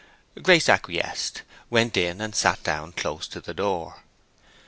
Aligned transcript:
Grace 0.41 0.67
acquiesced, 0.67 1.43
went 1.69 1.95
in, 1.95 2.21
and 2.21 2.33
sat 2.35 2.63
down 2.63 2.91
close 2.91 3.27
to 3.27 3.39
the 3.39 3.53
door. 3.53 4.01